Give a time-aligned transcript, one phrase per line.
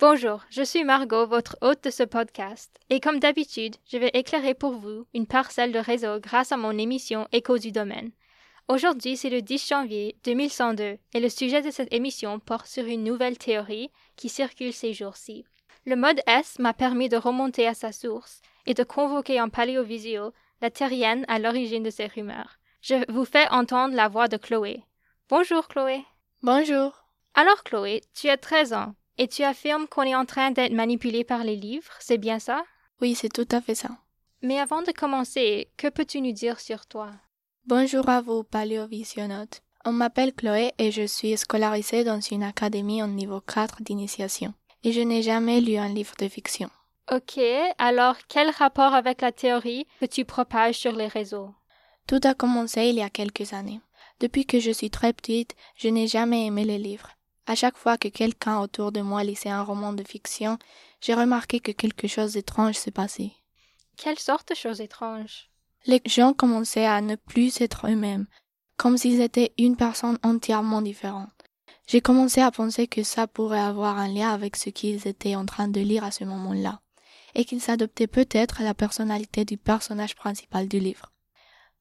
[0.00, 4.54] Bonjour, je suis Margot, votre hôte de ce podcast, et comme d'habitude, je vais éclairer
[4.54, 8.12] pour vous une parcelle de réseau grâce à mon émission Écho du domaine.
[8.68, 13.02] Aujourd'hui, c'est le 10 janvier 2102, et le sujet de cette émission porte sur une
[13.02, 15.44] nouvelle théorie qui circule ces jours-ci.
[15.84, 20.32] Le mode S m'a permis de remonter à sa source et de convoquer en paléovisio
[20.62, 22.60] la terrienne à l'origine de ces rumeurs.
[22.82, 24.84] Je vous fais entendre la voix de Chloé.
[25.28, 26.04] Bonjour Chloé.
[26.44, 27.04] Bonjour.
[27.34, 31.24] Alors Chloé, tu as 13 ans et tu affirmes qu'on est en train d'être manipulé
[31.24, 32.64] par les livres, c'est bien ça?
[33.00, 33.90] Oui, c'est tout à fait ça.
[34.42, 37.10] Mais avant de commencer, que peux-tu nous dire sur toi?
[37.66, 39.60] Bonjour à vous, paléovisionnautes.
[39.84, 44.54] On m'appelle Chloé et je suis scolarisée dans une académie en niveau 4 d'initiation.
[44.84, 46.70] Et je n'ai jamais lu un livre de fiction.
[47.10, 47.40] Ok,
[47.78, 51.54] alors quel rapport avec la théorie que tu propages sur les réseaux?
[52.06, 53.80] Tout a commencé il y a quelques années.
[54.20, 57.10] Depuis que je suis très petite, je n'ai jamais aimé les livres.
[57.48, 60.58] À chaque fois que quelqu'un autour de moi lisait un roman de fiction,
[61.00, 63.32] j'ai remarqué que quelque chose d'étrange se passait.
[63.96, 65.48] Quelle sorte de chose étrange?
[65.86, 68.26] Les gens commençaient à ne plus être eux-mêmes,
[68.76, 71.32] comme s'ils étaient une personne entièrement différente.
[71.86, 75.46] J'ai commencé à penser que ça pourrait avoir un lien avec ce qu'ils étaient en
[75.46, 76.82] train de lire à ce moment-là,
[77.34, 81.14] et qu'ils adoptaient peut-être la personnalité du personnage principal du livre.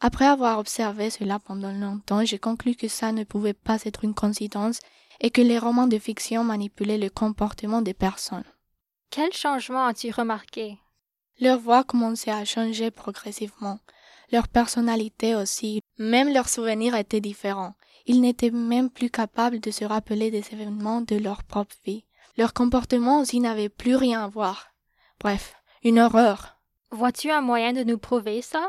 [0.00, 4.14] Après avoir observé cela pendant longtemps, j'ai conclu que ça ne pouvait pas être une
[4.14, 4.80] coïncidence
[5.22, 8.44] et que les romans de fiction manipulaient le comportement des personnes.
[9.10, 10.78] Quel changement as-tu remarqué?
[11.40, 13.78] Leur voix commençait à changer progressivement.
[14.32, 15.80] Leur personnalité aussi.
[15.98, 17.74] Même leurs souvenirs étaient différents.
[18.06, 22.04] Ils n'étaient même plus capables de se rappeler des événements de leur propre vie.
[22.36, 24.68] Leur comportement aussi n'avait plus rien à voir.
[25.20, 26.58] Bref, une horreur.
[26.90, 28.68] Vois-tu un moyen de nous prouver ça?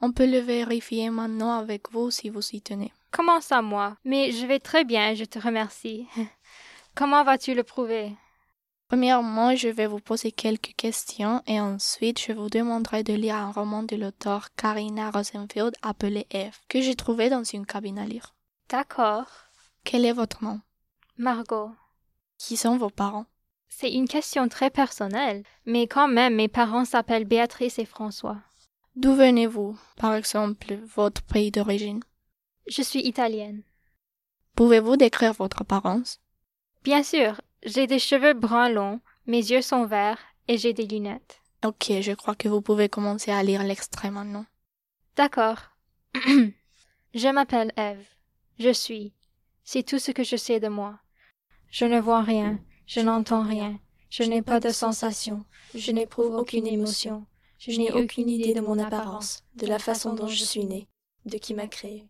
[0.00, 2.92] On peut le vérifier maintenant avec vous si vous y tenez.
[3.14, 3.96] Comment ça, moi?
[4.04, 6.08] Mais je vais très bien, je te remercie.
[6.96, 8.12] Comment vas-tu le prouver?
[8.88, 13.52] Premièrement, je vais vous poser quelques questions et ensuite je vous demanderai de lire un
[13.52, 18.34] roman de l'auteur Karina Rosenfeld appelé Eve, que j'ai trouvé dans une cabine à lire.
[18.68, 19.28] D'accord.
[19.84, 20.60] Quel est votre nom?
[21.16, 21.70] Margot.
[22.36, 23.26] Qui sont vos parents?
[23.68, 28.38] C'est une question très personnelle, mais quand même mes parents s'appellent Béatrice et François.
[28.96, 32.02] D'où venez-vous, par exemple, votre pays d'origine?
[32.66, 33.62] Je suis italienne.
[34.56, 36.20] Pouvez-vous décrire votre apparence?
[36.82, 41.40] Bien sûr, j'ai des cheveux bruns longs, mes yeux sont verts et j'ai des lunettes.
[41.64, 44.46] Ok, je crois que vous pouvez commencer à lire l'extrait maintenant.
[45.16, 45.58] D'accord.
[47.14, 48.06] je m'appelle Eve.
[48.58, 49.12] Je suis.
[49.64, 50.98] C'est tout ce que je sais de moi.
[51.70, 55.44] Je ne vois rien, je n'entends rien, je n'ai pas de sensation,
[55.74, 57.26] je n'éprouve aucune émotion,
[57.58, 60.86] je n'ai aucune idée de mon apparence, de la façon dont je suis née,
[61.24, 62.06] de qui m'a créé.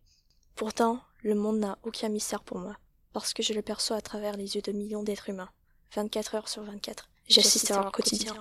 [0.55, 2.77] Pourtant, le monde n'a aucun mystère pour moi,
[3.13, 5.51] parce que je le perçois à travers les yeux de millions d'êtres humains,
[5.95, 7.09] 24 heures sur 24.
[7.29, 8.35] J'assiste à leur quotidien.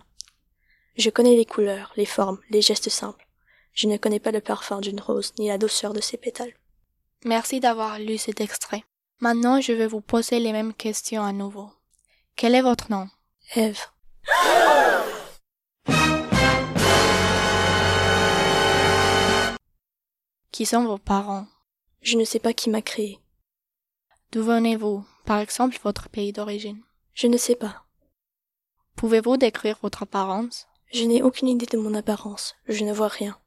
[0.96, 3.28] Je connais les couleurs, les formes, les gestes simples.
[3.74, 6.53] Je ne connais pas le parfum d'une rose ni la douceur de ses pétales.
[7.25, 8.84] Merci d'avoir lu cet extrait.
[9.19, 11.72] Maintenant, je vais vous poser les mêmes questions à nouveau.
[12.35, 13.07] Quel est votre nom?
[13.56, 13.80] Eve.
[20.51, 21.47] Qui sont vos parents?
[22.03, 23.17] Je ne sais pas qui m'a créé.
[24.33, 25.05] D'où venez-vous?
[25.23, 26.81] Par exemple, votre pays d'origine.
[27.13, 27.85] Je ne sais pas.
[28.97, 30.67] Pouvez-vous décrire votre apparence?
[30.91, 32.55] Je n'ai aucune idée de mon apparence.
[32.67, 33.37] Je ne vois rien.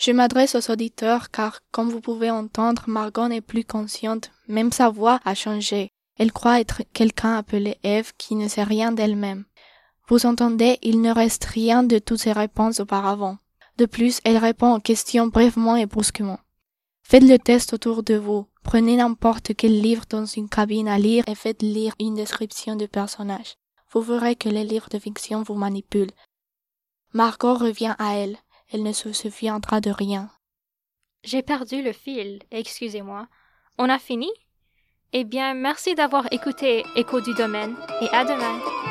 [0.00, 4.88] Je m'adresse aux auditeurs car, comme vous pouvez entendre, Margot n'est plus consciente, même sa
[4.88, 5.90] voix a changé.
[6.16, 9.44] Elle croit être quelqu'un appelé Eve qui ne sait rien d'elle-même.
[10.08, 13.36] Vous entendez, il ne reste rien de toutes ses réponses auparavant.
[13.76, 16.38] De plus, elle répond aux questions brièvement et brusquement.
[17.06, 18.46] Faites le test autour de vous.
[18.62, 22.88] Prenez n'importe quel livre dans une cabine à lire et faites lire une description du
[22.88, 23.56] personnage.
[23.92, 26.10] Vous verrez que les livres de fiction vous manipulent.
[27.12, 28.38] Margot revient à elle.
[28.72, 30.30] Elle ne se souviendra de rien.
[31.22, 33.28] J'ai perdu le fil, excusez-moi.
[33.78, 34.30] On a fini?
[35.12, 38.83] Eh bien, merci d'avoir écouté Écho du domaine et à demain.